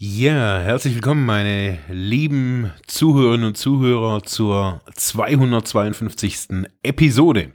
[0.00, 6.68] ja, herzlich willkommen, meine lieben Zuhörerinnen und Zuhörer zur 252.
[6.84, 7.52] Episode.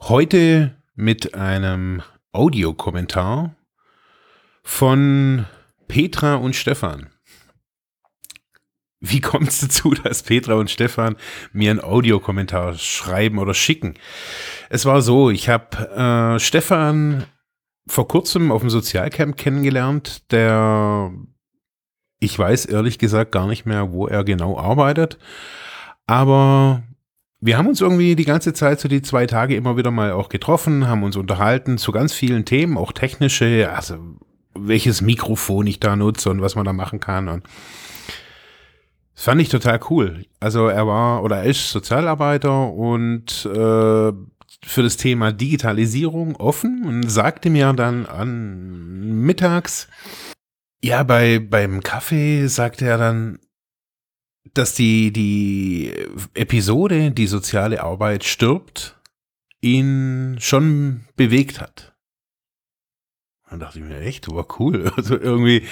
[0.00, 3.54] Heute mit einem Audiokommentar
[4.64, 5.46] von
[5.86, 7.10] Petra und Stefan.
[8.98, 11.14] Wie kommt es dazu, dass Petra und Stefan
[11.52, 13.94] mir einen Audiokommentar schreiben oder schicken?
[14.68, 17.24] Es war so, ich habe äh, Stefan
[17.88, 21.12] vor kurzem auf dem Sozialcamp kennengelernt, der
[22.20, 25.18] ich weiß ehrlich gesagt gar nicht mehr, wo er genau arbeitet,
[26.06, 26.82] aber
[27.40, 30.28] wir haben uns irgendwie die ganze Zeit, so die zwei Tage immer wieder mal auch
[30.28, 33.98] getroffen, haben uns unterhalten zu ganz vielen Themen, auch technische, also
[34.54, 37.44] welches Mikrofon ich da nutze und was man da machen kann und
[39.14, 40.26] das fand ich total cool.
[40.38, 44.12] Also er war oder er ist Sozialarbeiter und äh,
[44.64, 49.88] für das Thema Digitalisierung offen und sagte mir dann an mittags,
[50.82, 53.40] ja, bei, beim Kaffee sagte er dann,
[54.54, 55.92] dass die, die
[56.34, 58.98] Episode, die soziale Arbeit stirbt,
[59.60, 61.94] ihn schon bewegt hat.
[63.50, 64.90] Dann dachte ich mir, echt, war cool.
[64.96, 65.66] Also irgendwie,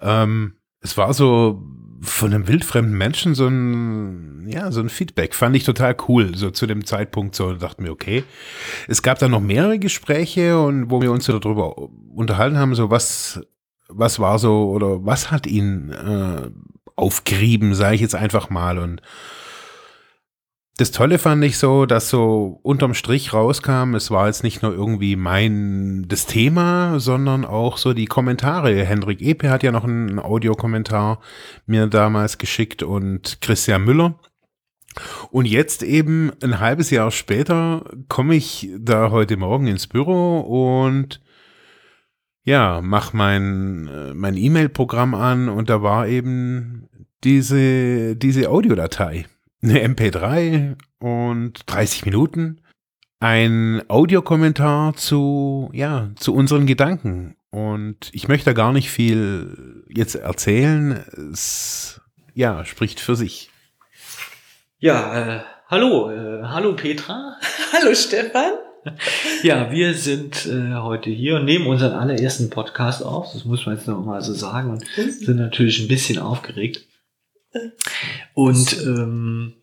[0.00, 1.62] ähm, es war so
[2.00, 5.34] von einem wildfremden Menschen so ein, ja, so ein Feedback.
[5.34, 8.24] Fand ich total cool, so zu dem Zeitpunkt so, dachte mir, okay.
[8.88, 11.76] Es gab dann noch mehrere Gespräche und wo wir uns so darüber
[12.14, 13.40] unterhalten haben, so was,
[13.88, 16.50] was war so oder was hat ihn äh,
[16.96, 19.02] aufgerieben, sage ich jetzt einfach mal und
[20.78, 24.74] das Tolle fand ich so, dass so unterm Strich rauskam, es war jetzt nicht nur
[24.74, 28.84] irgendwie mein, das Thema, sondern auch so die Kommentare.
[28.84, 31.20] Hendrik Epe hat ja noch einen Audiokommentar
[31.64, 34.20] mir damals geschickt und Christian Müller.
[35.30, 41.22] Und jetzt eben ein halbes Jahr später komme ich da heute Morgen ins Büro und
[42.44, 46.88] ja, mach mein, mein E-Mail-Programm an und da war eben
[47.24, 49.26] diese, diese Audiodatei
[49.68, 52.60] eine MP3 und 30 Minuten,
[53.20, 57.36] ein Audiokommentar zu, ja, zu unseren Gedanken.
[57.50, 61.04] Und ich möchte gar nicht viel jetzt erzählen.
[61.32, 62.00] Es,
[62.34, 63.50] ja, spricht für sich.
[64.78, 67.36] Ja, äh, hallo, äh, hallo Petra.
[67.72, 68.52] hallo Stefan.
[69.42, 73.32] Ja, wir sind äh, heute hier und nehmen unseren allerersten Podcast auf.
[73.32, 75.10] Das muss man jetzt noch mal so sagen und mhm.
[75.10, 76.86] sind natürlich ein bisschen aufgeregt.
[78.34, 79.54] Und ähm,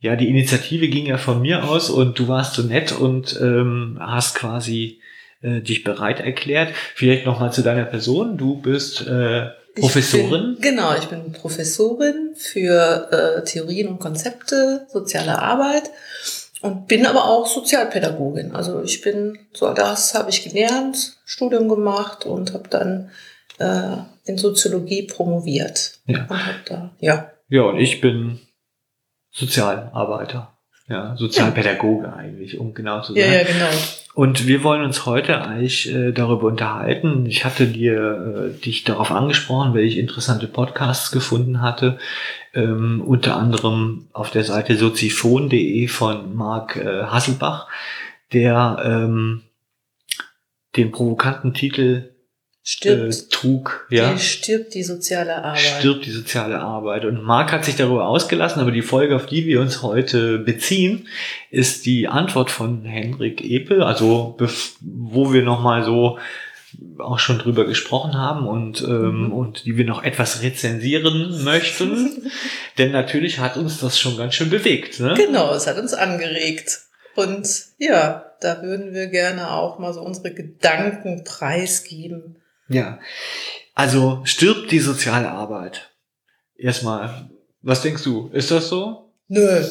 [0.00, 3.98] ja, die Initiative ging ja von mir aus und du warst so nett und ähm,
[4.00, 5.00] hast quasi
[5.42, 6.74] äh, dich bereit erklärt.
[6.94, 8.36] Vielleicht noch mal zu deiner Person.
[8.36, 10.54] Du bist äh, Professorin.
[10.54, 15.90] Ich bin, genau, ich bin Professorin für äh, Theorien und Konzepte, soziale Arbeit
[16.60, 18.52] und bin aber auch Sozialpädagogin.
[18.52, 23.10] Also ich bin, so das habe ich gelernt, Studium gemacht und habe dann
[23.62, 26.00] äh, in Soziologie promoviert.
[26.06, 26.26] Ja.
[26.28, 27.30] Und hab da, ja.
[27.48, 28.40] Ja, und ich bin
[29.30, 30.52] Sozialarbeiter.
[30.88, 32.12] Ja, Sozialpädagoge ja.
[32.14, 33.22] eigentlich, um genau zu sein.
[33.22, 33.70] Ja, ja, genau.
[34.14, 37.24] Und wir wollen uns heute eigentlich äh, darüber unterhalten.
[37.24, 41.98] Ich hatte dir äh, dich darauf angesprochen, weil ich interessante Podcasts gefunden hatte.
[42.52, 47.68] Ähm, unter anderem auf der Seite soziphon.de von Marc äh, Hasselbach,
[48.34, 49.42] der ähm,
[50.76, 52.10] den provokanten Titel
[52.62, 53.86] stirbt, äh, trug.
[53.90, 54.12] Ja?
[54.12, 55.58] Die stirbt die soziale Arbeit.
[55.58, 57.04] Stirbt die soziale Arbeit.
[57.04, 61.08] Und Marc hat sich darüber ausgelassen, aber die Folge, auf die wir uns heute beziehen,
[61.50, 64.36] ist die Antwort von Henrik Epe, also
[64.80, 66.18] wo wir nochmal so
[66.98, 69.32] auch schon drüber gesprochen haben und, ähm, mhm.
[69.32, 72.30] und die wir noch etwas rezensieren möchten.
[72.78, 74.98] Denn natürlich hat uns das schon ganz schön bewegt.
[74.98, 75.12] Ne?
[75.14, 76.80] Genau, es hat uns angeregt.
[77.14, 77.46] Und
[77.78, 82.36] ja, da würden wir gerne auch mal so unsere Gedanken preisgeben.
[82.72, 82.98] Ja,
[83.74, 85.90] also stirbt die soziale Arbeit.
[86.56, 87.30] Erstmal,
[87.62, 88.30] was denkst du?
[88.32, 89.10] Ist das so?
[89.28, 89.64] Nö,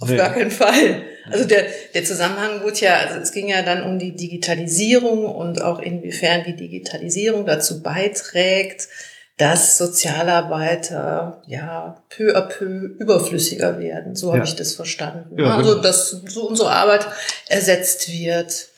[0.00, 0.16] auf nee.
[0.16, 1.04] gar keinen Fall.
[1.30, 1.64] Also der,
[1.94, 6.44] der Zusammenhang wurde ja, also es ging ja dann um die Digitalisierung und auch inwiefern
[6.44, 8.88] die Digitalisierung dazu beiträgt,
[9.36, 14.14] dass Sozialarbeiter ja peu à peu überflüssiger werden.
[14.14, 14.34] So ja.
[14.34, 15.40] habe ich das verstanden.
[15.40, 17.06] Ja, also dass so unsere Arbeit
[17.48, 18.68] ersetzt wird.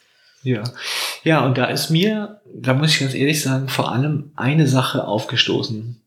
[0.47, 0.63] Ja.
[1.25, 5.05] Ja, und da ist mir, da muss ich ganz ehrlich sagen, vor allem eine Sache
[5.05, 6.01] aufgestoßen.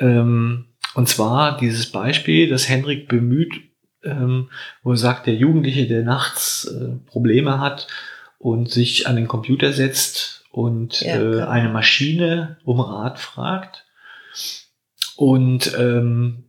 [0.00, 0.64] Ähm,
[0.94, 3.54] und zwar dieses Beispiel, das Henrik bemüht,
[4.02, 4.50] ähm,
[4.82, 7.86] wo er sagt, der Jugendliche, der nachts äh, Probleme hat
[8.38, 13.86] und sich an den Computer setzt und ja, äh, eine Maschine um Rat fragt.
[15.14, 16.46] Und ähm,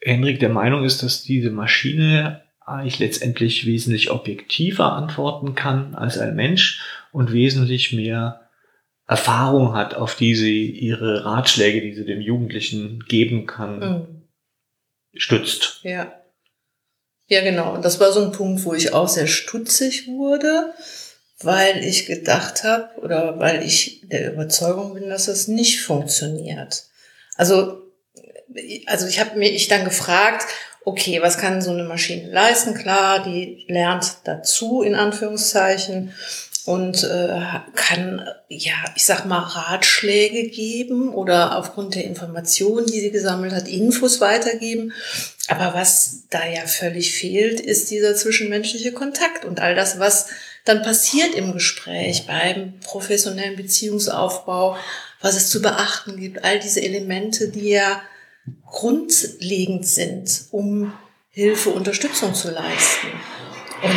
[0.00, 6.34] Henrik der Meinung ist, dass diese Maschine eigentlich letztendlich wesentlich objektiver antworten kann als ein
[6.34, 6.82] Mensch
[7.12, 8.48] und wesentlich mehr
[9.06, 14.28] Erfahrung hat, auf die sie ihre Ratschläge, die sie dem Jugendlichen geben kann, mhm.
[15.14, 15.80] stützt.
[15.82, 16.12] Ja.
[17.26, 17.74] Ja, genau.
[17.74, 20.72] Und das war so ein Punkt, wo ich auch sehr stutzig wurde,
[21.40, 26.84] weil ich gedacht habe oder weil ich der Überzeugung bin, dass das nicht funktioniert.
[27.36, 27.82] Also,
[28.86, 30.46] also ich habe mich dann gefragt,
[30.84, 32.74] okay, was kann so eine Maschine leisten?
[32.74, 36.12] Klar, die lernt dazu in Anführungszeichen
[36.68, 37.40] und äh,
[37.74, 43.68] kann, ja, ich sag mal, Ratschläge geben oder aufgrund der Informationen, die sie gesammelt hat,
[43.68, 44.92] Infos weitergeben.
[45.48, 50.26] Aber was da ja völlig fehlt, ist dieser zwischenmenschliche Kontakt und all das, was
[50.66, 54.76] dann passiert im Gespräch, beim professionellen Beziehungsaufbau,
[55.22, 58.02] was es zu beachten gibt, all diese Elemente, die ja
[58.66, 60.92] grundlegend sind, um
[61.30, 63.08] Hilfe, Unterstützung zu leisten.
[63.82, 63.92] Und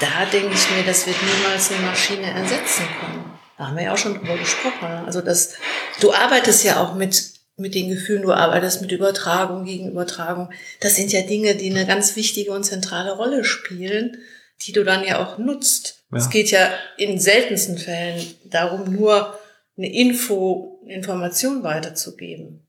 [0.00, 3.36] da denke ich mir, das wird niemals eine Maschine ersetzen können.
[3.58, 4.86] Da haben wir ja auch schon drüber gesprochen.
[5.04, 5.54] Also das,
[6.00, 10.50] du arbeitest ja auch mit, mit den Gefühlen, du arbeitest mit Übertragung gegen Übertragung.
[10.80, 14.18] Das sind ja Dinge, die eine ganz wichtige und zentrale Rolle spielen,
[14.62, 16.04] die du dann ja auch nutzt.
[16.12, 16.18] Ja.
[16.18, 19.38] Es geht ja in seltensten Fällen darum, nur
[19.76, 22.65] eine Info, Information weiterzugeben.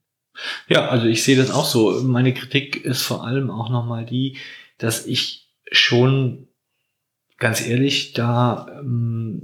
[0.67, 2.01] Ja, also ich sehe das auch so.
[2.03, 4.37] Meine Kritik ist vor allem auch nochmal die,
[4.77, 6.47] dass ich schon
[7.37, 9.41] ganz ehrlich da ähm,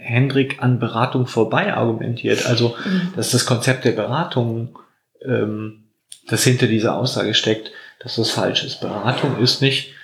[0.00, 2.46] Hendrik an Beratung vorbei argumentiert.
[2.46, 3.12] Also, mhm.
[3.14, 4.78] dass das Konzept der Beratung,
[5.22, 5.84] ähm,
[6.26, 8.80] das hinter dieser Aussage steckt, dass das falsch ist.
[8.80, 9.94] Beratung ist nicht,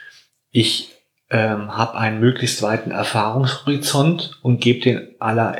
[0.51, 0.91] ich
[1.31, 5.57] ähm, habe einen möglichst weiten Erfahrungshorizont und gebe den aller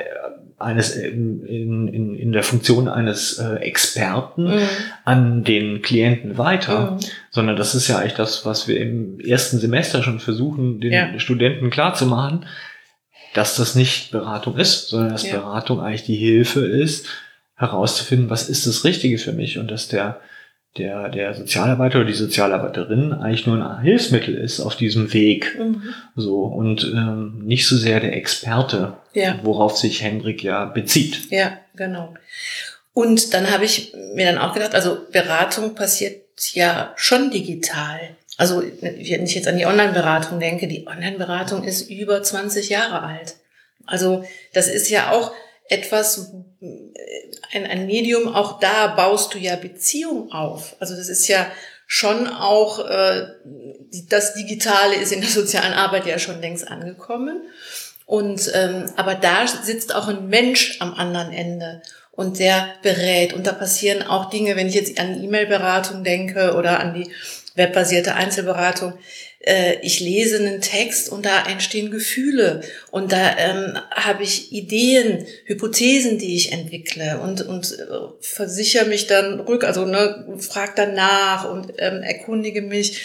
[0.65, 4.69] eines in, in, in der Funktion eines äh, Experten mhm.
[5.05, 7.01] an den Klienten weiter, mhm.
[7.31, 11.19] sondern das ist ja eigentlich das, was wir im ersten Semester schon versuchen, den ja.
[11.19, 12.47] Studenten klarzumachen,
[13.35, 15.37] dass das nicht Beratung ist, sondern dass ja.
[15.37, 17.07] Beratung eigentlich die Hilfe ist,
[17.57, 20.21] herauszufinden, was ist das Richtige für mich und dass der
[20.77, 25.57] der, der Sozialarbeiter oder die Sozialarbeiterin eigentlich nur ein Hilfsmittel ist auf diesem Weg.
[25.59, 25.83] Mhm.
[26.17, 29.39] So und ähm, nicht so sehr der Experte, ja.
[29.43, 31.31] worauf sich Hendrik ja bezieht.
[31.31, 32.15] Ja, genau.
[32.93, 36.23] Und dann habe ich mir dann auch gedacht, also Beratung passiert
[36.53, 38.17] ja schon digital.
[38.37, 43.37] Also wenn ich jetzt an die Online-Beratung denke, die Online-Beratung ist über 20 Jahre alt.
[43.87, 45.33] Also das ist ja auch
[45.69, 46.33] etwas,
[47.53, 50.77] ein, ein Medium, auch da baust du ja Beziehung auf.
[50.81, 51.47] Also das ist ja
[51.87, 53.27] schon auch, äh,
[54.09, 57.43] das Digitale ist in der sozialen Arbeit ja schon längst angekommen.
[58.07, 63.33] Und ähm, aber da sitzt auch ein Mensch am anderen Ende und der berät.
[63.33, 67.11] Und da passieren auch Dinge, wenn ich jetzt an E-Mail-Beratung denke oder an die
[67.55, 68.95] webbasierte Einzelberatung,
[69.41, 75.27] äh, ich lese einen Text und da entstehen Gefühle und da ähm, habe ich Ideen,
[75.45, 77.85] Hypothesen, die ich entwickle und, und äh,
[78.21, 83.03] versichere mich dann rück, also ne, frag dann nach und ähm, erkundige mich.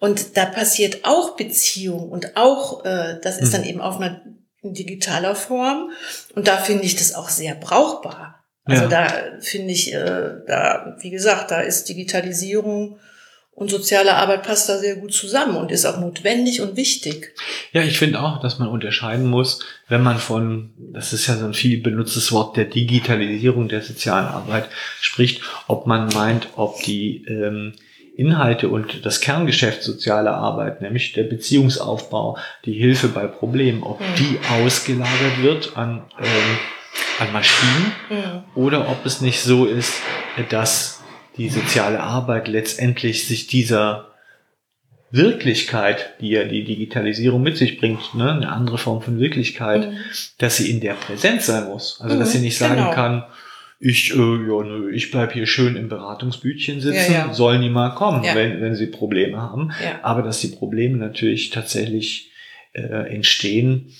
[0.00, 3.68] Und da passiert auch Beziehung und auch, äh, das ist dann mhm.
[3.68, 4.22] eben auf einer
[4.62, 5.90] digitaler Form.
[6.34, 8.44] Und da finde ich das auch sehr brauchbar.
[8.64, 8.88] Also ja.
[8.88, 12.98] da finde ich, äh, da, wie gesagt, da ist Digitalisierung
[13.58, 17.34] und soziale Arbeit passt da sehr gut zusammen und ist auch notwendig und wichtig.
[17.72, 21.46] Ja, ich finde auch, dass man unterscheiden muss, wenn man von, das ist ja so
[21.46, 24.68] ein viel benutztes Wort, der Digitalisierung der sozialen Arbeit
[25.00, 27.72] spricht, ob man meint, ob die ähm,
[28.18, 34.04] Inhalte und das Kerngeschäft soziale Arbeit, nämlich der Beziehungsaufbau, die Hilfe bei Problemen, ob mhm.
[34.18, 36.58] die ausgelagert wird an, ähm,
[37.20, 38.60] an Maschinen mhm.
[38.60, 39.94] oder ob es nicht so ist,
[40.50, 41.00] dass
[41.36, 44.08] die soziale Arbeit letztendlich sich dieser
[45.12, 49.96] Wirklichkeit, die ja die Digitalisierung mit sich bringt, ne, eine andere Form von Wirklichkeit, mhm.
[50.38, 52.00] dass sie in der Präsenz sein muss.
[52.00, 52.90] Also dass sie mhm, nicht sagen genau.
[52.90, 53.24] kann,
[53.80, 57.34] ich, äh, ja, nö, ich bleib hier schön im Beratungsbütchen sitzen, ja, ja.
[57.34, 58.34] sollen die mal kommen, ja.
[58.34, 59.72] wenn, wenn sie Probleme haben.
[60.02, 62.32] Aber dass die Probleme natürlich tatsächlich
[62.72, 63.92] äh, entstehen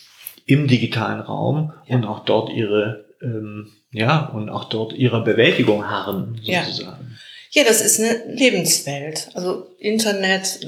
[0.46, 6.40] im digitalen Raum und auch dort ihre ähm, ja und auch dort ihrer Bewältigung harren
[6.42, 7.16] sozusagen.
[7.50, 9.30] Ja, das ist eine Lebenswelt.
[9.34, 10.60] Also Internet,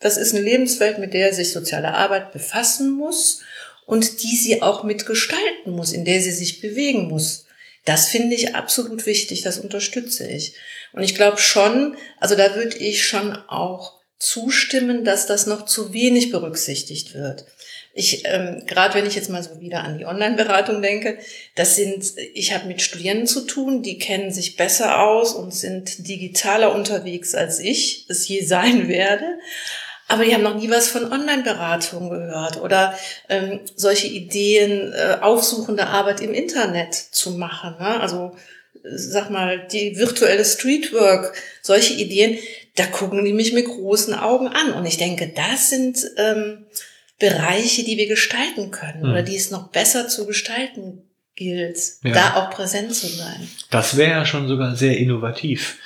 [0.00, 3.42] das ist eine Lebenswelt, mit der sich soziale Arbeit befassen muss
[3.86, 7.45] und die sie auch mitgestalten muss, in der sie sich bewegen muss.
[7.86, 10.54] Das finde ich absolut wichtig, das unterstütze ich.
[10.92, 15.92] Und ich glaube schon, also da würde ich schon auch zustimmen, dass das noch zu
[15.92, 17.46] wenig berücksichtigt wird.
[17.94, 21.18] Ich, ähm, gerade wenn ich jetzt mal so wieder an die Online-Beratung denke,
[21.54, 26.08] das sind, ich habe mit Studierenden zu tun, die kennen sich besser aus und sind
[26.08, 29.38] digitaler unterwegs als ich es je sein werde.
[30.08, 32.96] Aber die haben noch nie was von Online-Beratung gehört oder
[33.28, 37.74] ähm, solche Ideen, äh, aufsuchende Arbeit im Internet zu machen.
[37.78, 38.00] Ne?
[38.00, 38.36] Also
[38.94, 42.38] sag mal, die virtuelle Streetwork, solche Ideen,
[42.76, 44.72] da gucken die mich mit großen Augen an.
[44.72, 46.66] Und ich denke, das sind ähm,
[47.18, 49.10] Bereiche, die wir gestalten können hm.
[49.10, 51.02] oder die es noch besser zu gestalten
[51.34, 52.12] gilt, ja.
[52.12, 53.48] da auch präsent zu sein.
[53.70, 55.78] Das wäre ja schon sogar sehr innovativ.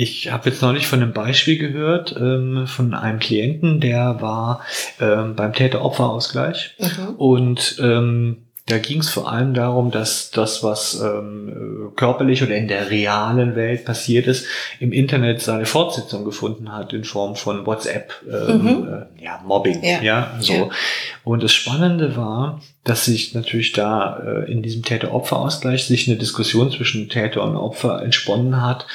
[0.00, 4.60] Ich habe jetzt neulich von einem Beispiel gehört ähm, von einem Klienten, der war
[5.00, 7.14] ähm, beim Täter-Opfer-Ausgleich mhm.
[7.16, 8.36] und ähm,
[8.66, 13.56] da ging es vor allem darum, dass das, was ähm, körperlich oder in der realen
[13.56, 14.46] Welt passiert ist,
[14.78, 18.88] im Internet seine Fortsetzung gefunden hat in Form von WhatsApp, ähm, mhm.
[18.88, 20.52] äh, ja, Mobbing, ja, ja so.
[20.52, 20.68] Ja.
[21.24, 26.70] Und das Spannende war, dass sich natürlich da äh, in diesem Täter-Opfer-Ausgleich sich eine Diskussion
[26.70, 28.86] zwischen Täter und Opfer entsponnen hat,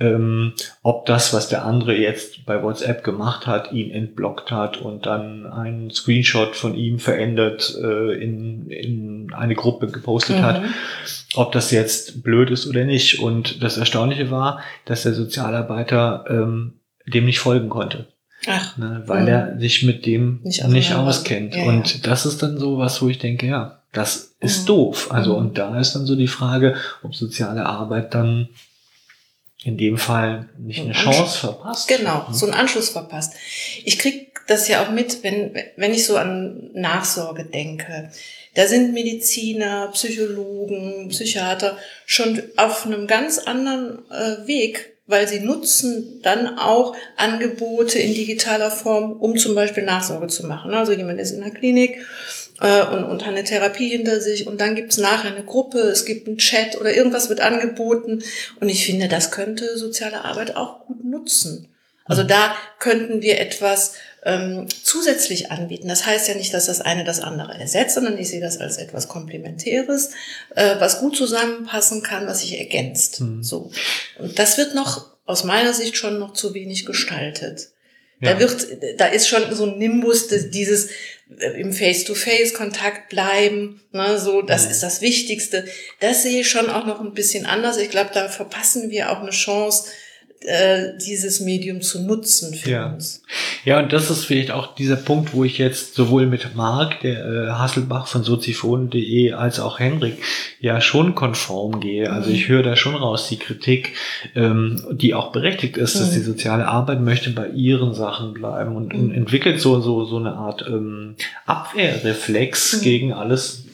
[0.00, 0.52] ähm,
[0.82, 5.46] ob das, was der andere jetzt bei WhatsApp gemacht hat, ihn entblockt hat und dann
[5.46, 10.42] einen Screenshot von ihm verändert äh, in, in eine Gruppe gepostet mhm.
[10.42, 10.62] hat,
[11.34, 13.20] ob das jetzt blöd ist oder nicht.
[13.20, 16.74] Und das Erstaunliche war, dass der Sozialarbeiter ähm,
[17.06, 18.06] dem nicht folgen konnte.
[18.48, 19.30] Ach, ne, weil mh.
[19.30, 21.54] er sich mit dem nicht, nicht auskennt.
[21.54, 22.00] Ja, und ja.
[22.02, 24.66] das ist dann so was, wo ich denke, ja, das ist mhm.
[24.66, 25.08] doof.
[25.10, 25.38] Also, mhm.
[25.46, 28.48] und da ist dann so die Frage, ob soziale Arbeit dann
[29.64, 31.88] in dem Fall nicht eine Chance verpasst.
[31.88, 33.34] Genau, so einen Anschluss verpasst.
[33.84, 38.10] Ich krieg das ja auch mit, wenn, wenn ich so an Nachsorge denke.
[38.54, 41.76] Da sind Mediziner, Psychologen, Psychiater
[42.06, 48.70] schon auf einem ganz anderen äh, Weg, weil sie nutzen dann auch Angebote in digitaler
[48.70, 50.72] Form, um zum Beispiel Nachsorge zu machen.
[50.74, 52.06] Also jemand ist in der Klinik
[52.60, 56.04] äh, und, und hat eine Therapie hinter sich und dann gibt's nachher eine Gruppe, es
[56.04, 58.22] gibt einen Chat oder irgendwas wird angeboten
[58.60, 61.68] und ich finde, das könnte soziale Arbeit auch gut nutzen.
[62.04, 63.94] Also da könnten wir etwas
[64.28, 65.88] ähm, zusätzlich anbieten.
[65.88, 68.76] Das heißt ja nicht, dass das eine das andere ersetzt, sondern ich sehe das als
[68.76, 70.10] etwas Komplementäres,
[70.54, 73.22] äh, was gut zusammenpassen kann, was sich ergänzt.
[73.22, 73.42] Mhm.
[73.42, 73.70] So.
[74.18, 77.70] Und das wird noch aus meiner Sicht schon noch zu wenig gestaltet.
[78.20, 78.34] Ja.
[78.34, 78.66] Da wird,
[78.98, 80.90] da ist schon so ein Nimbus dieses
[81.38, 84.72] äh, im Face-to-Face-Kontakt bleiben, ne, so, das mhm.
[84.72, 85.64] ist das Wichtigste.
[86.00, 87.78] Das sehe ich schon auch noch ein bisschen anders.
[87.78, 89.84] Ich glaube, da verpassen wir auch eine Chance,
[90.40, 92.92] äh, dieses Medium zu nutzen für ja.
[92.92, 93.22] uns.
[93.64, 97.24] Ja, und das ist vielleicht auch dieser Punkt, wo ich jetzt sowohl mit Marc, der
[97.24, 100.18] äh, Hasselbach von soziphon.de, als auch Henrik
[100.60, 102.10] ja schon konform gehe.
[102.12, 102.52] Also ich mhm.
[102.52, 103.94] höre da schon raus die Kritik,
[104.36, 106.00] ähm, die auch berechtigt ist, mhm.
[106.00, 109.00] dass die soziale Arbeit möchte bei ihren Sachen bleiben und, mhm.
[109.00, 111.16] und entwickelt so, so, so eine Art ähm,
[111.46, 112.82] Abwehrreflex mhm.
[112.82, 113.64] gegen alles,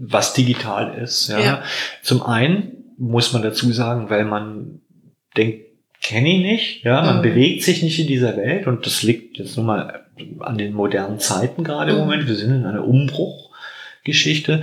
[0.00, 1.28] was digital ist.
[1.28, 1.40] Ja.
[1.40, 1.62] ja.
[2.02, 4.80] Zum einen muss man dazu sagen, weil man
[5.36, 5.65] denkt,
[6.06, 6.84] kenne ich nicht.
[6.84, 7.22] Ja, man mhm.
[7.22, 10.06] bewegt sich nicht in dieser Welt und das liegt jetzt nur mal
[10.40, 12.02] an den modernen Zeiten gerade im mhm.
[12.04, 12.28] Moment.
[12.28, 14.62] Wir sind in einer Umbruchgeschichte.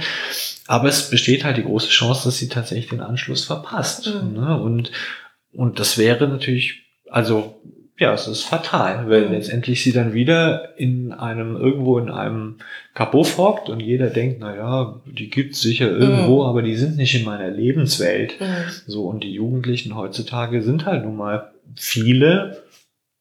[0.67, 4.07] Aber es besteht halt die große Chance, dass sie tatsächlich den Anschluss verpasst.
[4.07, 4.33] Mhm.
[4.33, 4.61] Ne?
[4.61, 4.91] Und,
[5.51, 7.61] und das wäre natürlich, also
[7.97, 9.33] ja, es ist fatal, weil mhm.
[9.33, 12.57] letztendlich sie dann wieder in einem, irgendwo in einem
[12.95, 16.49] Kabuff hockt und jeder denkt, na ja, die gibt's sicher irgendwo, mhm.
[16.49, 18.39] aber die sind nicht in meiner Lebenswelt.
[18.41, 18.45] Mhm.
[18.87, 22.63] So, und die Jugendlichen heutzutage sind halt nun mal viele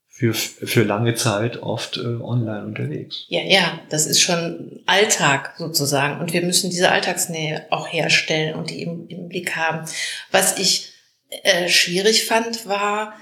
[0.09, 3.27] für, für lange Zeit oft äh, online unterwegs.
[3.29, 6.21] Ja, ja, das ist schon Alltag sozusagen.
[6.21, 9.87] Und wir müssen diese Alltagsnähe auch herstellen und die im, im Blick haben.
[10.31, 10.93] Was ich
[11.43, 13.15] äh, schwierig fand, war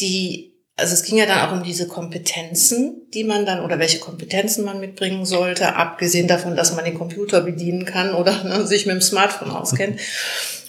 [0.00, 4.00] die also es ging ja dann auch um diese Kompetenzen, die man dann oder welche
[4.00, 8.86] Kompetenzen man mitbringen sollte, abgesehen davon, dass man den Computer bedienen kann oder ne, sich
[8.86, 10.00] mit dem Smartphone auskennt.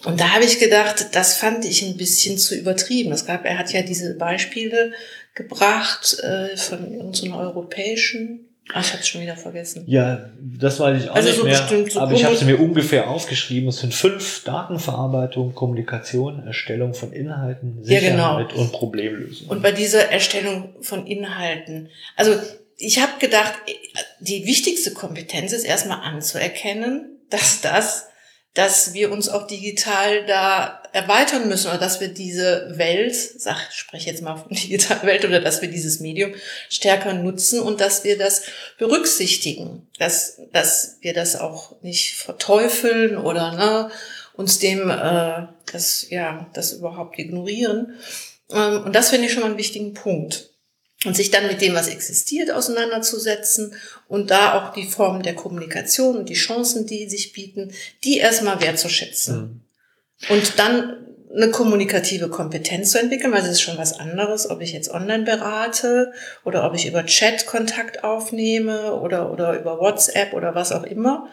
[0.03, 3.11] Und da habe ich gedacht, das fand ich ein bisschen zu übertrieben.
[3.11, 4.93] Es gab, er hat ja diese Beispiele
[5.33, 9.83] gebracht äh, von irgendeiner europäischen Ach, ich hab's schon wieder vergessen.
[9.85, 11.89] Ja, das weiß ich auch also nicht so mehr.
[11.89, 13.69] So aber ich habe sie mir ungefähr aufgeschrieben.
[13.69, 18.59] Es sind fünf Datenverarbeitung, Kommunikation, Erstellung von Inhalten, Sicherheit ja, genau.
[18.59, 19.49] und Problemlösung.
[19.49, 22.33] Und bei dieser Erstellung von Inhalten, also
[22.77, 23.53] ich habe gedacht,
[24.19, 28.07] die wichtigste Kompetenz ist erstmal anzuerkennen, dass das
[28.55, 33.77] dass wir uns auch digital da erweitern müssen oder dass wir diese Welt, sag, ich
[33.77, 36.33] spreche jetzt mal von digitaler Welt oder dass wir dieses Medium
[36.69, 38.43] stärker nutzen und dass wir das
[38.77, 43.91] berücksichtigen, dass, dass wir das auch nicht verteufeln oder ne,
[44.35, 47.95] uns dem äh, das ja das überhaupt ignorieren.
[48.49, 50.49] Ähm, und das finde ich schon mal einen wichtigen Punkt.
[51.03, 53.75] und sich dann mit dem, was existiert, auseinanderzusetzen
[54.07, 57.73] und da auch die Formen der Kommunikation und die Chancen, die sich bieten,
[58.05, 59.37] die erstmal wertzuschätzen.
[59.37, 59.64] Mhm.
[60.29, 61.05] Und dann
[61.35, 65.23] eine kommunikative Kompetenz zu entwickeln, weil das ist schon was anderes, ob ich jetzt online
[65.23, 66.13] berate
[66.45, 71.27] oder ob ich über Chat Kontakt aufnehme oder, oder über WhatsApp oder was auch immer,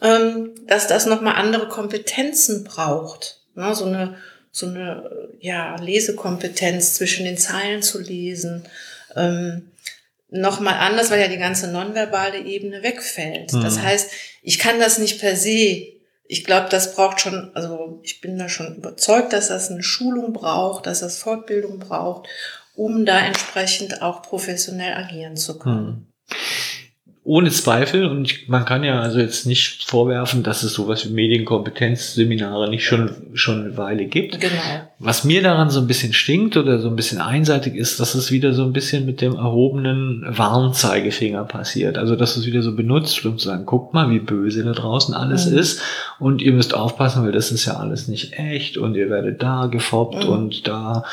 [0.00, 3.42] ähm, dass das nochmal andere Kompetenzen braucht.
[3.54, 3.74] Ne?
[3.74, 4.16] So eine,
[4.50, 8.64] so eine ja, Lesekompetenz zwischen den Zeilen zu lesen,
[9.14, 9.70] ähm,
[10.30, 13.52] nochmal anders, weil ja die ganze nonverbale Ebene wegfällt.
[13.52, 13.62] Mhm.
[13.62, 14.10] Das heißt,
[14.42, 15.93] ich kann das nicht per se.
[16.26, 20.32] Ich glaube, das braucht schon, also ich bin da schon überzeugt, dass das eine Schulung
[20.32, 22.28] braucht, dass das Fortbildung braucht,
[22.74, 25.86] um da entsprechend auch professionell agieren zu können.
[25.86, 26.06] Mhm
[27.24, 31.12] ohne Zweifel und ich, man kann ja also jetzt nicht vorwerfen, dass es sowas wie
[31.12, 34.38] Medienkompetenzseminare nicht schon schon eine Weile gibt.
[34.40, 34.88] Genau.
[35.00, 38.30] Was mir daran so ein bisschen stinkt oder so ein bisschen einseitig ist, dass es
[38.30, 41.98] wieder so ein bisschen mit dem erhobenen Warnzeigefinger passiert.
[41.98, 45.12] Also dass es wieder so benutzt, um zu sagen, guckt mal, wie böse da draußen
[45.12, 45.58] alles mhm.
[45.58, 45.82] ist
[46.20, 49.66] und ihr müsst aufpassen, weil das ist ja alles nicht echt und ihr werdet da
[49.66, 50.30] gefoppt mhm.
[50.30, 51.04] und da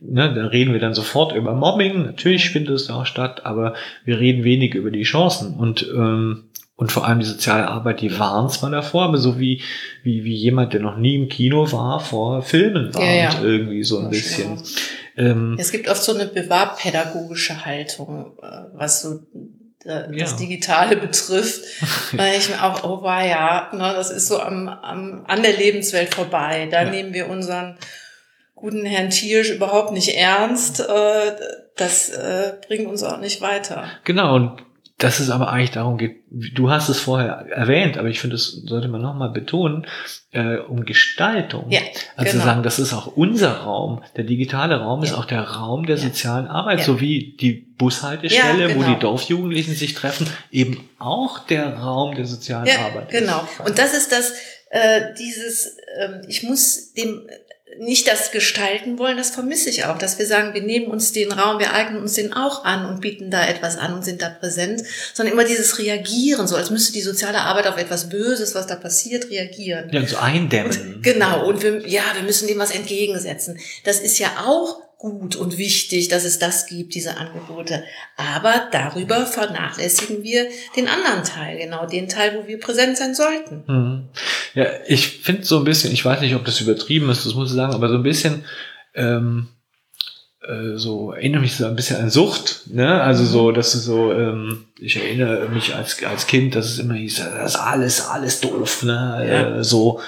[0.00, 2.04] ne, da reden wir dann sofort über Mobbing.
[2.04, 3.74] Natürlich findet es auch statt, aber
[4.04, 6.44] wir reden wenig über die Chancen und ähm,
[6.76, 9.62] und vor allem die soziale Arbeit, die warnt zwar davor, aber so wie,
[10.02, 13.42] wie, wie jemand, der noch nie im Kino war, vor Filmen warnt ja, ja.
[13.42, 14.62] irgendwie so ein bisschen.
[15.16, 19.20] Ähm, es gibt oft so eine bewahrpädagogische Haltung, äh, was so
[19.84, 20.36] äh, das ja.
[20.36, 21.62] Digitale betrifft,
[22.12, 25.56] weil ich mir auch, oh war ja, ne, das ist so am, am, an der
[25.56, 26.68] Lebenswelt vorbei.
[26.70, 27.78] Da nehmen wir unseren
[28.54, 30.80] guten Herrn Thiersch überhaupt nicht ernst.
[30.80, 31.32] Äh,
[31.76, 33.88] das äh, bringt uns auch nicht weiter.
[34.04, 34.65] Genau, und
[34.98, 38.46] dass es aber eigentlich darum geht, du hast es vorher erwähnt, aber ich finde, das
[38.46, 39.86] sollte man nochmal betonen,
[40.32, 41.66] äh, um Gestaltung.
[41.68, 41.80] Ja,
[42.16, 42.42] also genau.
[42.42, 44.02] zu sagen, das ist auch unser Raum.
[44.16, 45.10] Der digitale Raum ja.
[45.10, 46.02] ist auch der Raum der ja.
[46.02, 46.84] sozialen Arbeit, ja.
[46.84, 48.80] so wie die Bushaltestelle, genau.
[48.80, 53.10] wo die Dorfjugendlichen sich treffen, eben auch der Raum der sozialen Arbeit.
[53.10, 53.46] Genau.
[53.66, 54.32] Und das ist das,
[54.70, 57.28] äh, dieses, äh, ich muss dem
[57.78, 61.32] nicht das gestalten wollen, das vermisse ich auch, dass wir sagen, wir nehmen uns den
[61.32, 64.28] Raum, wir eignen uns den auch an und bieten da etwas an und sind da
[64.28, 64.82] präsent,
[65.14, 68.76] sondern immer dieses Reagieren, so als müsste die soziale Arbeit auf etwas Böses, was da
[68.76, 69.90] passiert, reagieren.
[69.90, 70.94] Ja, und so eindämmen.
[70.96, 73.58] Und, genau, und wir, ja, wir müssen dem was entgegensetzen.
[73.84, 77.84] Das ist ja auch gut und wichtig, dass es das gibt, diese Angebote.
[78.16, 83.62] Aber darüber vernachlässigen wir den anderen Teil, genau den Teil, wo wir präsent sein sollten.
[83.66, 84.08] Mhm.
[84.54, 87.50] Ja, ich finde so ein bisschen, ich weiß nicht, ob das übertrieben ist, das muss
[87.50, 88.44] ich sagen, aber so ein bisschen,
[88.94, 89.48] ähm,
[90.46, 93.02] äh, so erinnere mich so ein bisschen an Sucht, ne?
[93.02, 96.94] Also so, dass du so, ähm, ich erinnere mich als als Kind, dass es immer
[96.94, 99.26] hieß, das ist alles alles doof, ne?
[99.28, 99.58] Ja.
[99.58, 100.00] Äh, so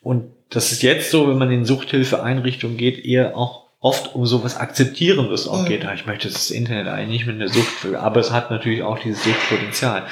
[0.00, 4.56] und das ist jetzt so, wenn man in Suchthilfeeinrichtungen geht, eher auch oft um sowas
[4.56, 5.66] Akzeptierendes auch mhm.
[5.66, 5.86] geht.
[5.94, 9.22] Ich möchte das Internet eigentlich nicht mit einer Sucht, aber es hat natürlich auch dieses
[9.24, 10.06] Suchtpotenzial.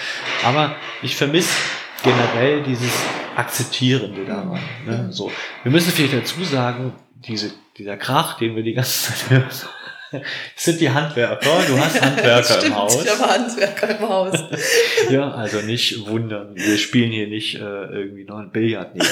[0.44, 1.54] Aber ich vermisse
[2.02, 2.92] generell dieses
[3.36, 4.60] Akzeptierende daran.
[4.84, 5.04] Ne?
[5.04, 5.12] Mhm.
[5.12, 5.30] So.
[5.62, 10.24] Wir müssen vielleicht dazu sagen, diese, dieser Krach, den wir die ganze Zeit hören,
[10.56, 11.62] sind die Handwerker.
[11.68, 13.04] Du hast Handwerker Stimmt, im Haus.
[13.04, 14.44] Ich habe Handwerker im Haus.
[15.10, 16.56] ja, also nicht wundern.
[16.56, 18.96] Wir spielen hier nicht äh, irgendwie noch ein Billard.
[18.96, 19.04] Nee,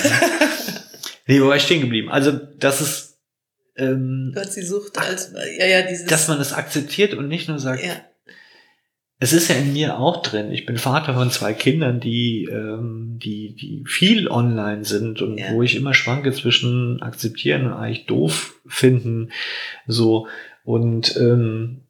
[1.29, 2.11] nee, wo war ich stehen geblieben?
[2.11, 3.08] Also, das ist
[3.79, 6.07] ähm, hast die Sucht als, ja, ja, dieses.
[6.07, 7.95] Dass man es akzeptiert und nicht nur sagt, ja.
[9.19, 10.53] es ist ja in mir auch drin.
[10.53, 15.53] Ich bin Vater von zwei Kindern, die, ähm, die, die viel online sind und ja.
[15.53, 19.31] wo ich immer schwanke zwischen akzeptieren und eigentlich doof finden,
[19.87, 20.27] so.
[20.65, 21.85] Und, ähm,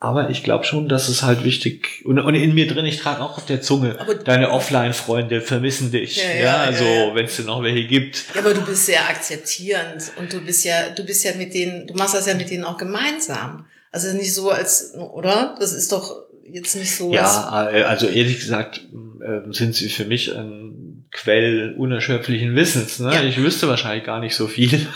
[0.00, 3.20] aber ich glaube schon, dass es halt wichtig und, und in mir drin, ich trage
[3.20, 6.16] auch auf der Zunge, aber deine Offline-Freunde vermissen dich.
[6.16, 8.26] Ja, ja, ja also ja, wenn es denn noch welche gibt.
[8.34, 11.88] Ja, aber du bist sehr akzeptierend und du bist ja, du bist ja mit denen,
[11.88, 13.66] du machst das ja mit denen auch gemeinsam.
[13.90, 15.56] Also nicht so als, oder?
[15.58, 17.12] Das ist doch jetzt nicht so.
[17.12, 23.00] Ja, äh, also ehrlich gesagt ähm, sind sie für mich ein Quell unerschöpflichen Wissens.
[23.00, 23.24] Ne?
[23.26, 24.86] Ich wüsste wahrscheinlich gar nicht so viel.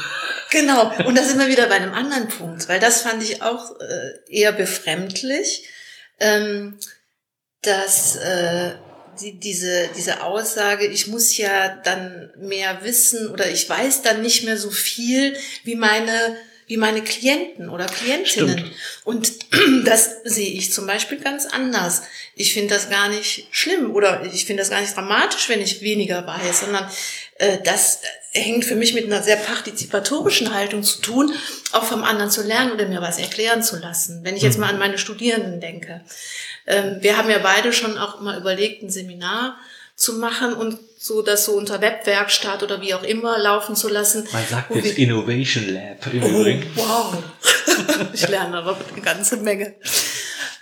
[0.53, 3.81] Genau, und da sind wir wieder bei einem anderen Punkt, weil das fand ich auch
[3.81, 5.65] äh, eher befremdlich,
[6.21, 6.79] ähm,
[7.63, 8.73] dass äh,
[9.19, 14.45] die, diese, diese Aussage, ich muss ja dann mehr wissen oder ich weiß dann nicht
[14.45, 16.37] mehr so viel wie meine
[16.67, 18.59] wie meine Klienten oder Klientinnen.
[18.59, 18.73] Stimmt.
[19.05, 19.33] Und
[19.85, 22.03] das sehe ich zum Beispiel ganz anders.
[22.35, 25.83] Ich finde das gar nicht schlimm oder ich finde das gar nicht dramatisch, wenn ich
[25.83, 26.91] weniger weiß, sondern
[27.37, 28.01] äh, das
[28.33, 31.33] hängt für mich mit einer sehr partizipatorischen Haltung zu tun,
[31.73, 34.25] auch vom anderen zu lernen oder mir was erklären zu lassen.
[34.25, 34.63] Wenn ich jetzt mhm.
[34.63, 36.01] mal an meine Studierenden denke.
[36.67, 39.57] Ähm, wir haben ja beide schon auch mal überlegt, ein Seminar
[39.97, 44.27] zu machen und so das so unter Webwerkstatt oder wie auch immer laufen zu lassen.
[44.33, 46.71] Man sagt jetzt Innovation Lab im oh, Übrigen.
[46.75, 47.17] Wow.
[48.13, 49.75] ich lerne aber eine ganze Menge.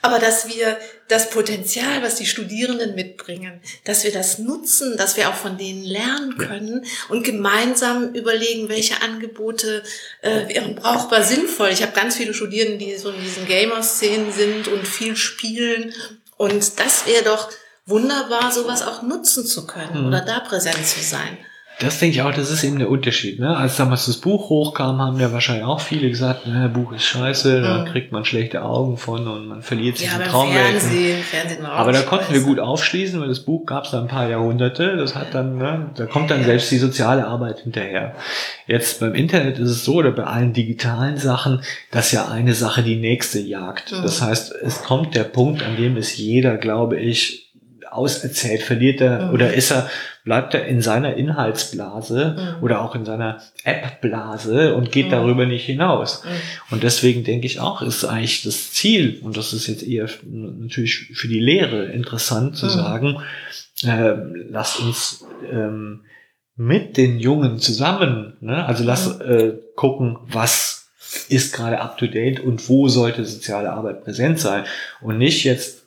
[0.02, 5.28] Aber dass wir das Potenzial, was die Studierenden mitbringen, dass wir das nutzen, dass wir
[5.28, 9.82] auch von denen lernen können und gemeinsam überlegen, welche Angebote
[10.22, 11.70] äh, wären brauchbar sinnvoll.
[11.70, 15.92] Ich habe ganz viele Studierende, die so in diesen Gamer-Szenen sind und viel spielen.
[16.36, 17.50] Und das wäre doch
[17.84, 20.06] wunderbar, sowas auch nutzen zu können mhm.
[20.06, 21.36] oder da präsent zu sein.
[21.80, 23.40] Das denke ich auch, das ist eben der Unterschied.
[23.40, 23.56] Ne?
[23.56, 27.62] Als damals das Buch hochkam, haben ja wahrscheinlich auch viele gesagt, ne, Buch ist scheiße,
[27.62, 27.84] da mhm.
[27.86, 30.80] kriegt man schlechte Augen von und man verliert sich ja, in Traumwelten.
[30.80, 34.00] Fernsehen, Fernsehen auch Aber da konnten wir gut aufschließen, weil das Buch gab es da
[34.00, 34.96] ein paar Jahrhunderte.
[34.98, 38.14] Das hat dann, ne, da kommt dann selbst die soziale Arbeit hinterher.
[38.66, 42.82] Jetzt beim Internet ist es so, oder bei allen digitalen Sachen, dass ja eine Sache
[42.82, 43.92] die nächste jagt.
[43.92, 44.02] Mhm.
[44.02, 47.49] Das heißt, es kommt der Punkt, an dem es jeder, glaube ich,
[47.92, 49.34] auserzählt, verliert er mhm.
[49.34, 49.88] oder ist er,
[50.24, 52.62] bleibt er in seiner Inhaltsblase mhm.
[52.62, 55.10] oder auch in seiner App-Blase und geht mhm.
[55.10, 56.24] darüber nicht hinaus.
[56.24, 56.28] Mhm.
[56.72, 61.10] Und deswegen denke ich auch, ist eigentlich das Ziel, und das ist jetzt eher natürlich
[61.14, 62.70] für die Lehre interessant zu mhm.
[62.70, 63.16] sagen,
[63.84, 64.14] äh,
[64.50, 66.04] lasst uns ähm,
[66.56, 68.66] mit den Jungen zusammen, ne?
[68.66, 69.24] also lass mhm.
[69.24, 70.80] äh, gucken, was
[71.28, 74.64] ist gerade up to date und wo sollte soziale Arbeit präsent sein
[75.00, 75.79] und nicht jetzt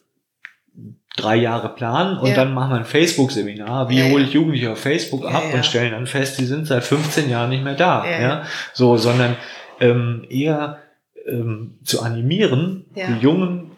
[1.16, 2.36] drei Jahre planen und ja.
[2.36, 3.90] dann machen wir ein Facebook-Seminar.
[3.90, 6.84] Wie ja, hole ich Jugendliche auf Facebook ab und stellen dann fest, die sind seit
[6.84, 8.06] 15 Jahren nicht mehr da.
[8.10, 9.38] Ja, so, sondern
[9.80, 10.80] ähm, eher
[11.28, 13.72] ähm, zu animieren, die Jungen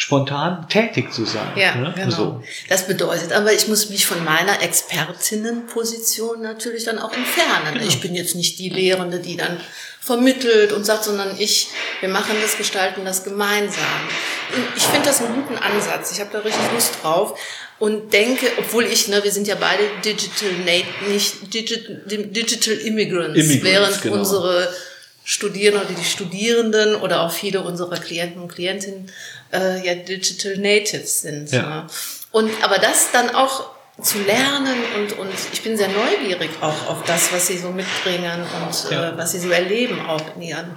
[0.00, 1.52] spontan tätig zu sein.
[1.56, 1.92] Ja, ne?
[1.94, 2.10] genau.
[2.10, 2.42] So.
[2.70, 7.74] Das bedeutet aber, ich muss mich von meiner Expertinnenposition natürlich dann auch entfernen.
[7.74, 7.84] Genau.
[7.84, 9.60] Ich bin jetzt nicht die Lehrende, die dann
[10.00, 11.68] vermittelt und sagt, sondern ich,
[12.00, 13.84] wir machen das, gestalten das gemeinsam.
[14.76, 16.12] Ich finde das einen guten Ansatz.
[16.12, 17.38] Ich habe da richtig Lust drauf
[17.78, 23.38] und denke, obwohl ich, ne, wir sind ja beide Digital Nate, nicht Digital, Digital Immigrants,
[23.38, 24.16] Immigrants während genau.
[24.16, 24.72] unsere
[25.24, 29.10] Studierenden oder die Studierenden oder auch viele unserer Klienten und Klientinnen
[29.52, 31.50] äh, ja Digital Natives sind.
[31.52, 31.62] Ja.
[31.62, 31.86] Ne?
[32.32, 33.70] Und aber das dann auch
[34.02, 38.42] zu lernen und, und ich bin sehr neugierig auch auf das, was sie so mitbringen
[38.42, 39.10] und ja.
[39.10, 40.70] äh, was sie so erleben auch in ihren.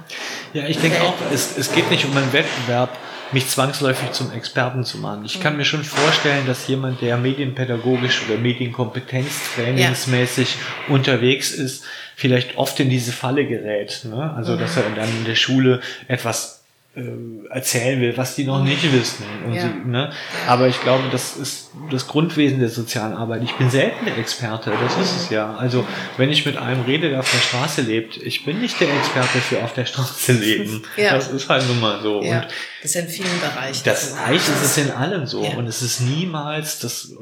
[0.52, 2.96] Ja, ich denke auch, es, es geht nicht um einen Wettbewerb,
[3.34, 5.24] mich zwangsläufig zum Experten zu machen.
[5.24, 10.58] Ich kann mir schon vorstellen, dass jemand, der medienpädagogisch oder medienkompetenztrainingsmäßig ja.
[10.94, 11.84] unterwegs ist,
[12.16, 14.00] vielleicht oft in diese Falle gerät.
[14.04, 14.32] Ne?
[14.34, 14.60] Also, mhm.
[14.60, 16.53] dass er dann in der Schule etwas
[17.50, 19.24] erzählen will, was die noch nicht wissen.
[19.52, 19.62] Ja.
[19.62, 20.12] sie, ne?
[20.46, 23.42] Aber ich glaube, das ist das Grundwesen der sozialen Arbeit.
[23.42, 25.56] Ich bin selten der Experte, das ist es ja.
[25.56, 25.84] Also
[26.18, 29.38] wenn ich mit einem rede, der auf der Straße lebt, ich bin nicht der Experte
[29.38, 30.82] für auf der Straße leben.
[30.96, 31.14] ja.
[31.14, 32.22] Das ist halt nun mal so.
[32.22, 32.42] Ja.
[32.42, 32.46] Und
[32.82, 33.82] das ist in vielen Bereichen.
[33.84, 34.32] Das so.
[34.32, 35.40] ist es in allem so.
[35.40, 37.12] Und es ist niemals das.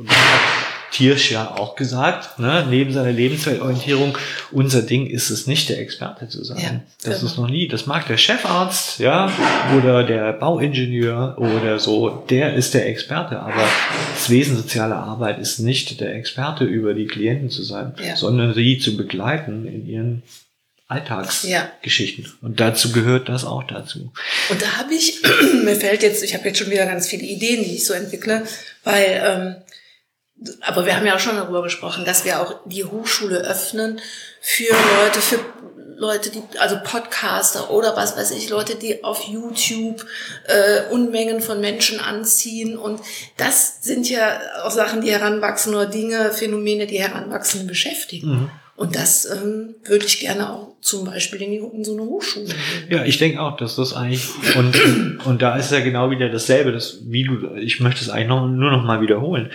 [0.92, 4.16] Tiersch ja auch gesagt, ne, neben seiner Lebensweltorientierung,
[4.50, 6.58] unser Ding ist es nicht, der Experte zu sein.
[6.58, 7.30] Ja, das genau.
[7.30, 7.66] ist noch nie.
[7.66, 9.32] Das mag der Chefarzt, ja,
[9.76, 13.64] oder der Bauingenieur oder so, der ist der Experte, aber
[14.14, 18.14] das Wesen sozialer Arbeit ist nicht der Experte über die Klienten zu sein, ja.
[18.14, 20.22] sondern sie zu begleiten in ihren
[20.88, 22.24] Alltagsgeschichten.
[22.24, 22.30] Ja.
[22.42, 24.12] Und dazu gehört das auch dazu.
[24.50, 25.22] Und da habe ich,
[25.64, 28.44] mir fällt jetzt, ich habe jetzt schon wieder ganz viele Ideen, die ich so entwickle,
[28.84, 29.54] weil ähm,
[30.60, 34.00] aber wir haben ja auch schon darüber gesprochen, dass wir auch die Hochschule öffnen
[34.40, 35.38] für Leute, für
[35.96, 40.04] Leute, die, also Podcaster oder was weiß ich, Leute, die auf YouTube
[40.46, 42.76] äh, Unmengen von Menschen anziehen.
[42.76, 43.00] Und
[43.36, 48.28] das sind ja auch Sachen, die heranwachsen oder Dinge, Phänomene, die Heranwachsenden beschäftigen.
[48.28, 48.50] Mhm.
[48.74, 52.46] Und das ähm, würde ich gerne auch zum Beispiel in, die, in so eine Hochschule.
[52.46, 52.58] Nehmen.
[52.90, 56.72] Ja, ich denke auch, dass das eigentlich und und da ist ja genau wieder dasselbe.
[56.72, 59.52] Das wie du, ich möchte es eigentlich noch, nur noch mal wiederholen.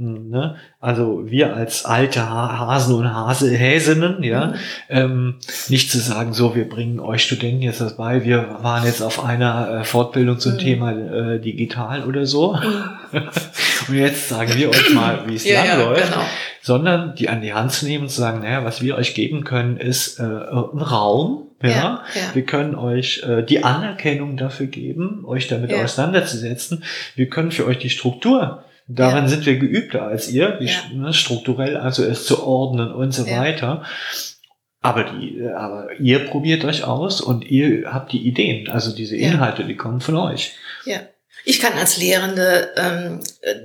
[0.00, 0.54] Ne?
[0.78, 4.54] Also wir als alte Hasen und Hase Häsinnen, ja, mhm.
[4.88, 5.34] ähm,
[5.68, 9.24] nicht zu sagen, so, wir bringen euch Studenten jetzt das bei, wir waren jetzt auf
[9.24, 10.58] einer äh, Fortbildung zum mhm.
[10.58, 12.54] Thema äh, digital oder so.
[12.54, 13.22] Mhm.
[13.88, 16.12] und jetzt sagen wir euch mal, wie es ja, lang ja, läuft.
[16.12, 16.24] Genau.
[16.62, 19.42] Sondern die an die Hand zu nehmen und zu sagen, naja, was wir euch geben
[19.42, 25.24] können, ist äh, ein Raum, ja, ja, wir können euch äh, die Anerkennung dafür geben,
[25.24, 25.82] euch damit ja.
[25.82, 26.84] auseinanderzusetzen.
[27.16, 29.28] Wir können für euch die Struktur Daran ja.
[29.28, 30.70] sind wir geübter als ihr, ja.
[30.94, 33.38] ne, strukturell also es zu ordnen und so ja.
[33.38, 33.84] weiter.
[34.80, 39.64] Aber die, aber ihr probiert euch aus und ihr habt die Ideen, also diese Inhalte,
[39.64, 40.54] die kommen von euch.
[40.84, 41.00] Ja.
[41.48, 43.20] Ich kann als Lehrende ähm,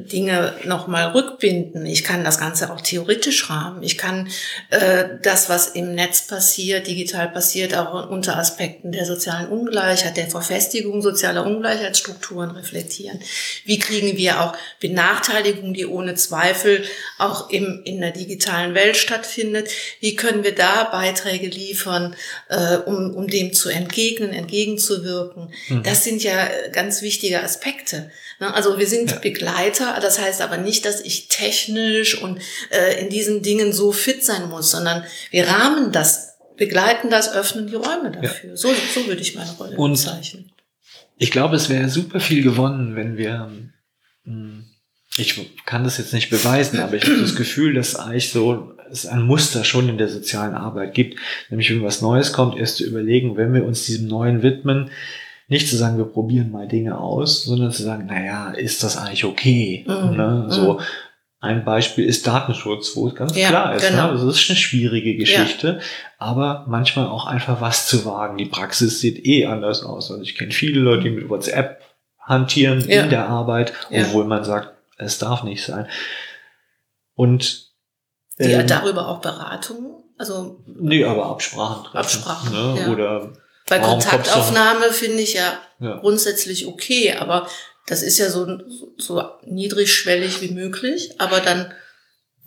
[0.10, 1.86] Dinge nochmal rückbinden.
[1.86, 3.84] Ich kann das Ganze auch theoretisch rahmen.
[3.84, 4.30] Ich kann
[4.70, 10.30] äh, das, was im Netz passiert, digital passiert, auch unter Aspekten der sozialen Ungleichheit, der
[10.30, 13.20] Verfestigung sozialer Ungleichheitsstrukturen reflektieren.
[13.66, 16.86] Wie kriegen wir auch Benachteiligung, die ohne Zweifel
[17.18, 19.70] auch im, in der digitalen Welt stattfindet?
[20.00, 22.16] Wie können wir da Beiträge liefern,
[22.48, 25.54] äh, um, um dem zu entgegnen, entgegenzuwirken?
[25.68, 25.84] Mhm.
[25.84, 28.12] Das sind ja ganz wichtige Aspekte Aspekte.
[28.40, 28.54] Ne?
[28.54, 29.20] Also wir sind ja.
[29.20, 34.24] Begleiter, das heißt aber nicht, dass ich technisch und äh, in diesen Dingen so fit
[34.24, 38.52] sein muss, sondern wir rahmen das, begleiten das, öffnen die Räume dafür.
[38.52, 38.58] Ja.
[38.58, 40.52] So, so würde ich meine Rolle und bezeichnen.
[41.18, 43.52] Ich glaube, es wäre super viel gewonnen, wenn wir
[44.26, 44.66] hm,
[45.16, 49.06] ich kann das jetzt nicht beweisen, aber ich habe das Gefühl, dass eigentlich so es
[49.06, 52.84] ein Muster schon in der sozialen Arbeit gibt, nämlich wenn was Neues kommt, erst zu
[52.84, 54.90] überlegen, wenn wir uns diesem Neuen widmen,
[55.48, 59.26] nicht zu sagen, wir probieren mal Dinge aus, sondern zu sagen, naja, ist das eigentlich
[59.26, 59.86] okay?
[59.88, 60.16] Mhm.
[60.16, 60.46] Ne?
[60.50, 60.80] So, mhm.
[61.40, 63.84] ein Beispiel ist Datenschutz, wo es ganz ja, klar ist.
[63.84, 63.90] Ne?
[63.90, 64.04] Genau.
[64.04, 64.10] Ne?
[64.10, 65.84] Also das ist eine schwierige Geschichte, ja.
[66.18, 68.38] aber manchmal auch einfach was zu wagen.
[68.38, 70.12] Die Praxis sieht eh anders aus.
[70.12, 71.82] Also ich kenne viele Leute, die mit WhatsApp
[72.20, 73.04] hantieren ja.
[73.04, 75.88] in der Arbeit, obwohl man sagt, es darf nicht sein.
[77.16, 77.74] Und
[78.40, 80.04] die ähm, darüber auch Beratungen?
[80.18, 81.98] Also nee, aber Absprachen treffen.
[81.98, 82.52] Absprachen.
[82.52, 82.82] Ne?
[82.82, 82.92] Ja.
[82.92, 83.34] Oder
[83.70, 87.48] bei Kontaktaufnahme finde ich ja, ja, grundsätzlich okay, aber
[87.88, 88.60] das ist ja so,
[88.98, 91.74] so niedrigschwellig wie möglich, aber dann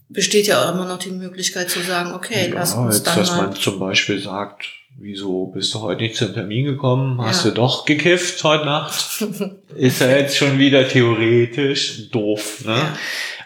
[0.09, 3.18] besteht ja auch immer noch die Möglichkeit zu sagen, okay, ja, lass uns jetzt, dann
[3.18, 3.46] dass mal.
[3.48, 4.66] man zum Beispiel sagt,
[4.98, 7.20] wieso bist du heute nicht zum Termin gekommen?
[7.20, 7.50] Hast ja.
[7.50, 9.24] du doch gekifft heute Nacht?
[9.74, 12.64] ist ja jetzt schon wieder theoretisch doof.
[12.64, 12.74] Ne?
[12.74, 12.98] Ja.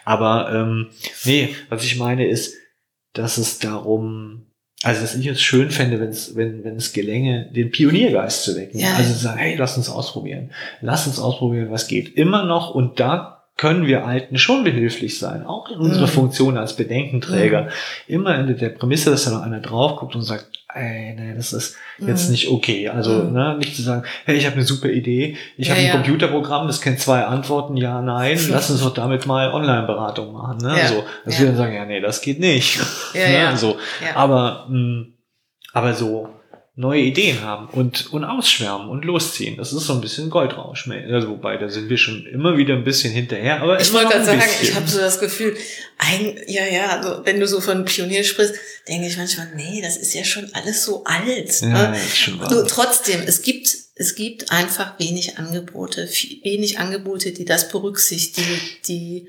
[0.05, 0.91] Aber ähm,
[1.25, 2.55] nee, was ich meine ist,
[3.13, 4.50] dass es darum,
[4.83, 8.81] also dass ich es schön fände, wenn's, wenn, wenn es gelänge, den Pioniergeist zu wecken.
[8.81, 8.95] Ja.
[8.95, 10.51] Also zu sagen, hey, lass uns ausprobieren.
[10.81, 12.17] Lass uns ausprobieren, was geht.
[12.17, 16.13] Immer noch und da können wir Alten schon behilflich sein, auch in unserer mhm.
[16.13, 17.65] Funktion als Bedenkenträger.
[17.65, 17.69] Mhm.
[18.07, 21.53] Immer in der Prämisse, dass da noch einer drauf guckt und sagt, ey, nee, das
[21.53, 22.31] ist jetzt mhm.
[22.31, 22.89] nicht okay.
[22.89, 23.35] Also mhm.
[23.35, 25.93] ne, nicht zu sagen, hey, ich habe eine super Idee, ich ja, habe ein ja.
[25.93, 30.57] Computerprogramm, das kennt zwei Antworten, ja, nein, lass uns doch damit mal Online-Beratung machen.
[30.63, 30.79] Ne?
[30.79, 30.87] Ja.
[30.87, 32.81] So, dass wir dann sagen, ja, nee, das geht nicht.
[33.13, 33.59] Ja, ne?
[33.59, 33.77] So,
[34.15, 35.15] aber mh, mm,
[35.75, 36.31] aber so
[36.75, 39.57] neue Ideen haben und, und ausschwärmen und losziehen.
[39.57, 40.89] Das ist so ein bisschen Goldrausch.
[40.89, 43.61] Also, wobei, da sind wir schon immer wieder ein bisschen hinterher.
[43.61, 45.57] Aber ich wollte gerade sagen, ich habe so das Gefühl,
[45.99, 48.55] ein, ja, ja, also wenn du so von Pionier sprichst,
[48.89, 51.61] denke ich manchmal, nee, das ist ja schon alles so alt.
[51.61, 51.99] Ja, ne?
[51.99, 52.67] schon wahr.
[52.67, 59.29] trotzdem, es gibt, es gibt einfach wenig Angebote, viel, wenig Angebote, die das berücksichtigen, die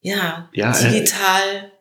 [0.00, 1.74] ja, ja äh, digital äh,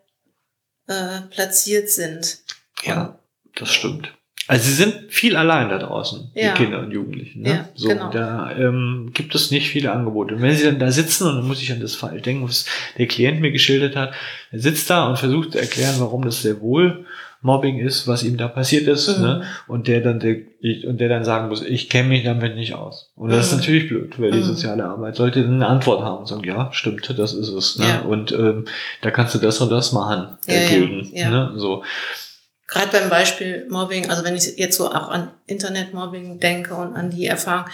[0.87, 2.39] äh, platziert sind.
[2.83, 3.19] Ja,
[3.55, 4.13] das stimmt.
[4.47, 6.53] Also sie sind viel allein da draußen, ja.
[6.53, 7.43] die Kinder und Jugendlichen.
[7.43, 7.49] Ne?
[7.49, 8.09] Ja, so, genau.
[8.11, 10.35] Da ähm, gibt es nicht viele Angebote.
[10.35, 12.65] Und wenn sie dann da sitzen, und dann muss ich an das Fall denken, was
[12.97, 14.13] der Klient mir geschildert hat,
[14.51, 17.05] er sitzt da und versucht zu erklären, warum das sehr wohl
[17.43, 19.23] Mobbing ist, was ihm da passiert ist, mhm.
[19.23, 19.43] ne?
[19.67, 22.73] Und der dann der, ich, und der dann sagen muss, ich kenne mich damit nicht
[22.73, 23.11] aus.
[23.17, 23.57] Und das mhm.
[23.57, 24.35] ist natürlich blöd, weil mhm.
[24.35, 27.77] die soziale Arbeit sollte eine Antwort haben und sagen, ja, stimmt, das ist es.
[27.77, 27.85] Ne?
[27.85, 28.01] Ja.
[28.01, 28.65] Und ähm,
[29.01, 31.09] da kannst du das und das machen dagegen.
[31.13, 31.53] Ja, ja, Ne?
[31.57, 31.83] So
[32.67, 37.09] gerade beim Beispiel Mobbing, also wenn ich jetzt so auch an Internetmobbing denke und an
[37.09, 37.65] die Erfahrung,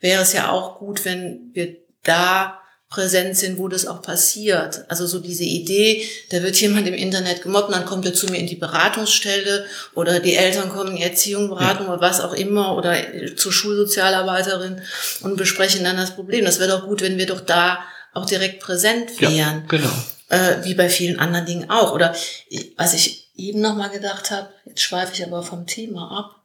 [0.00, 2.60] wäre es ja auch gut, wenn wir da
[2.94, 4.84] präsent sind, wo das auch passiert.
[4.88, 8.26] Also so diese Idee, da wird jemand im Internet gemobbt, und dann kommt er zu
[8.26, 12.34] mir in die Beratungsstelle oder die Eltern kommen in die Erziehung, Beratung oder was auch
[12.34, 12.96] immer oder
[13.34, 14.80] zur Schulsozialarbeiterin
[15.22, 16.44] und besprechen dann das Problem.
[16.44, 17.80] Das wäre doch gut, wenn wir doch da
[18.12, 19.34] auch direkt präsent wären.
[19.34, 19.90] Ja, genau.
[20.28, 21.92] Äh, wie bei vielen anderen Dingen auch.
[21.92, 22.14] Oder
[22.76, 26.42] was ich eben nochmal gedacht habe, jetzt schweife ich aber vom Thema ab,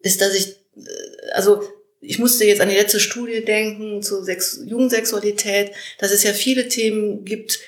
[0.00, 1.62] ist, dass ich, äh, also
[2.00, 6.68] ich musste jetzt an die letzte Studie denken zur Sex Jugendsexualität, dass es ja viele
[6.68, 7.58] Themen gibt,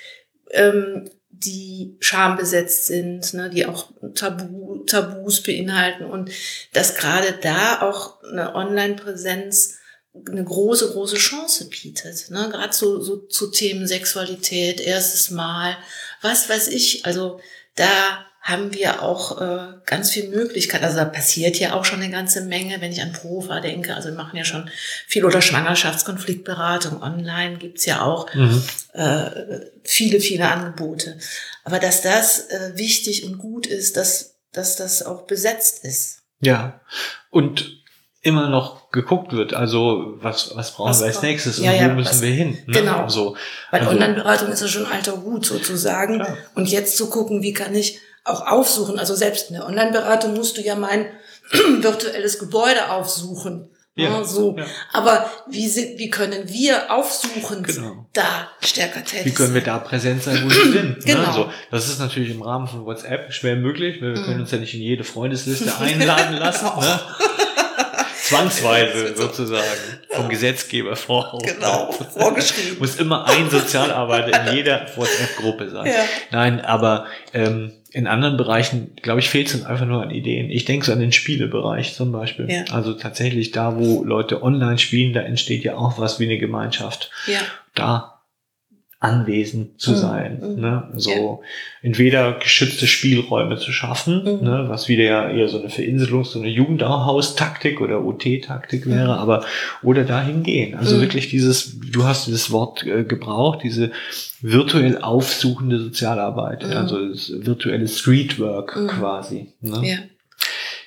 [0.51, 6.31] ähm, die schambesetzt sind, ne, die auch Tabu, Tabus beinhalten und
[6.73, 9.77] dass gerade da auch eine Online-Präsenz
[10.29, 12.31] eine große, große Chance bietet.
[12.31, 12.49] Ne?
[12.51, 15.77] Gerade so, so zu Themen Sexualität, erstes Mal,
[16.23, 17.07] was weiß ich.
[17.07, 17.41] Also
[17.77, 20.83] da haben wir auch äh, ganz viel Möglichkeit.
[20.83, 23.95] Also da passiert ja auch schon eine ganze Menge, wenn ich an Profa denke.
[23.95, 24.71] Also wir machen ja schon
[25.07, 27.03] viel oder Schwangerschaftskonfliktberatung.
[27.03, 28.63] Online gibt's ja auch mhm.
[28.95, 31.19] äh, viele, viele Angebote.
[31.65, 36.23] Aber dass das äh, wichtig und gut ist, dass, dass das auch besetzt ist.
[36.41, 36.81] Ja,
[37.31, 37.79] und
[38.23, 39.53] immer noch geguckt wird.
[39.53, 42.31] Also was, was brauchen was wir als nächstes ja, und wo ja, müssen was, wir
[42.31, 42.59] hin?
[42.67, 42.81] Ne?
[42.81, 43.09] Genau.
[43.09, 43.37] So,
[43.71, 46.17] Weil also, Online-Beratung ist ja schon alter Hut sozusagen.
[46.17, 46.37] Klar.
[46.55, 48.99] Und jetzt zu gucken, wie kann ich auch aufsuchen.
[48.99, 51.07] Also selbst in der Online-Beratung musst du ja mein
[51.81, 53.71] virtuelles Gebäude aufsuchen.
[53.99, 54.57] Ja, so.
[54.57, 54.65] Ja.
[54.93, 58.07] Aber wie, sind, wie können wir aufsuchen, genau.
[58.13, 60.99] da stärker tätig Wie können wir da präsent sein, wo wir sind?
[61.09, 61.15] Ne?
[61.15, 61.27] Genau.
[61.27, 61.33] Ne?
[61.33, 64.25] So, das ist natürlich im Rahmen von WhatsApp schwer möglich, weil wir mhm.
[64.25, 66.67] können uns ja nicht in jede Freundesliste einladen lassen.
[66.67, 67.01] ne?
[68.29, 69.65] Zwangsweise sozusagen
[70.11, 71.39] vom Gesetzgeber vor.
[71.45, 72.79] Genau, vorgeschrieben.
[72.79, 75.87] Muss immer ein Sozialarbeiter in jeder WhatsApp-Gruppe sein.
[75.87, 76.05] Ja.
[76.31, 80.51] Nein, aber ähm, in anderen Bereichen, glaube ich, fehlt es einfach nur an Ideen.
[80.51, 82.51] Ich denke so an den Spielebereich zum Beispiel.
[82.51, 82.65] Ja.
[82.71, 87.11] Also tatsächlich da, wo Leute online spielen, da entsteht ja auch was wie eine Gemeinschaft.
[87.27, 87.41] Ja.
[87.75, 88.18] Da
[89.01, 89.97] anwesend zu mhm.
[89.97, 90.41] sein.
[90.41, 90.61] Mhm.
[90.61, 90.89] Ne?
[90.97, 91.39] So ja.
[91.83, 94.45] entweder geschützte Spielräume zu schaffen, mhm.
[94.45, 94.65] ne?
[94.69, 99.45] was wieder ja eher so eine Verinselung, so eine Jugendhaustaktik oder OT-Taktik wäre, aber
[99.83, 100.75] oder dahin gehen.
[100.75, 101.03] Also mhm.
[101.03, 103.93] wirklich dieses, du hast dieses Wort äh, gebraucht, diese
[104.41, 106.73] virtuell aufsuchende Sozialarbeit, mhm.
[106.73, 109.53] also das virtuelle Streetwork quasi.
[109.61, 109.81] Ne?
[109.85, 109.99] Ja.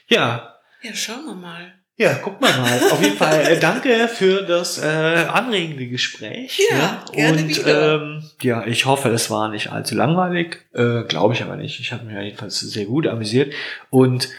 [0.07, 0.47] ja.
[0.83, 1.73] Ja, schauen wir mal.
[2.01, 2.79] Ja, guck mal mal.
[2.91, 6.59] Auf jeden Fall äh, danke für das äh, anregende Gespräch.
[6.71, 7.05] Ja, ja.
[7.13, 8.01] gerne Und wieder.
[8.01, 10.65] Ähm, ja, ich hoffe, es war nicht allzu langweilig.
[10.73, 11.79] Äh, Glaube ich aber nicht.
[11.79, 13.53] Ich habe mich jedenfalls sehr gut amüsiert.
[13.91, 14.29] Und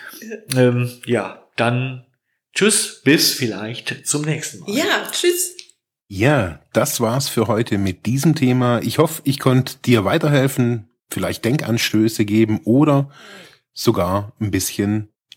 [0.56, 2.04] ähm, ja, dann
[2.52, 4.70] tschüss, bis vielleicht zum nächsten Mal.
[4.74, 5.54] Ja, tschüss.
[6.08, 8.80] Ja, das war's für heute mit diesem Thema.
[8.82, 13.08] Ich hoffe, ich konnte dir weiterhelfen, vielleicht Denkanstöße geben oder
[13.72, 15.11] sogar ein bisschen